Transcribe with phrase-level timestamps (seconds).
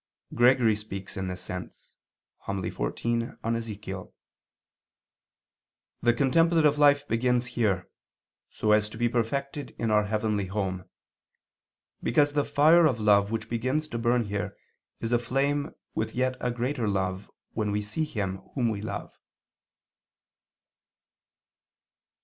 [0.33, 1.93] Gregory speaks in this sense
[2.45, 2.63] (Hom.
[2.63, 4.11] xiv in Ezech.):
[6.01, 7.87] "The contemplative life begins here,
[8.49, 10.85] so as to be perfected in our heavenly home,
[12.01, 14.57] because the fire of love which begins to burn here
[15.01, 19.13] is aflame with a yet greater love when we see Him Whom we love."